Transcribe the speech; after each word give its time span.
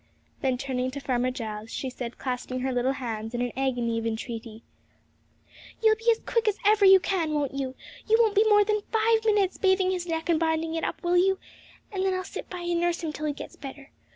Then 0.41 0.57
turning 0.57 0.89
to 0.89 0.99
Farmer 0.99 1.29
Giles, 1.29 1.69
she 1.69 1.87
said, 1.91 2.17
clasping 2.17 2.61
her 2.61 2.71
little 2.73 2.93
hands 2.93 3.35
in 3.35 3.51
agony 3.55 3.99
of 3.99 4.07
entreaty, 4.07 4.63
'You'll 5.79 5.95
be 5.95 6.09
as 6.09 6.19
quick 6.25 6.47
as 6.47 6.57
ever 6.65 6.85
you 6.85 6.99
can, 6.99 7.33
won't 7.35 7.53
you? 7.53 7.75
You 8.09 8.17
won't 8.19 8.33
be 8.33 8.43
more 8.49 8.63
than 8.65 8.81
five 8.91 9.23
minutes 9.25 9.59
bathing 9.59 9.91
his 9.91 10.07
neck 10.07 10.27
and 10.27 10.39
binding 10.39 10.73
it 10.73 10.83
up, 10.83 11.03
will 11.03 11.17
you? 11.17 11.37
and 11.91 12.03
then 12.03 12.15
I'll 12.15 12.23
sit 12.23 12.49
by 12.49 12.61
and 12.61 12.81
nurse 12.81 13.03
him 13.03 13.13
till 13.13 13.27
he 13.27 13.33
gets 13.33 13.55
better. 13.55 13.91